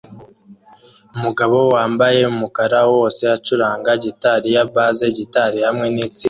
Umugabo 1.15 1.57
wambaye 1.73 2.19
umukara 2.33 2.79
wose 2.93 3.23
acuranga 3.35 3.91
gitari 4.03 4.47
ya 4.55 4.63
bass 4.73 4.97
gitari 5.19 5.59
hamwe 5.67 5.87
nitsinda 5.93 6.19